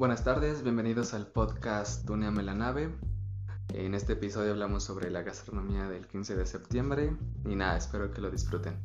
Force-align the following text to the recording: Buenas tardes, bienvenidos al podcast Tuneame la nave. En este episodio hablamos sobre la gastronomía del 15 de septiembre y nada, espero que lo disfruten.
Buenas 0.00 0.24
tardes, 0.24 0.62
bienvenidos 0.62 1.12
al 1.12 1.26
podcast 1.26 2.06
Tuneame 2.06 2.42
la 2.42 2.54
nave. 2.54 2.88
En 3.74 3.94
este 3.94 4.14
episodio 4.14 4.52
hablamos 4.52 4.82
sobre 4.82 5.10
la 5.10 5.20
gastronomía 5.20 5.90
del 5.90 6.06
15 6.06 6.36
de 6.36 6.46
septiembre 6.46 7.14
y 7.44 7.54
nada, 7.54 7.76
espero 7.76 8.10
que 8.10 8.22
lo 8.22 8.30
disfruten. 8.30 8.80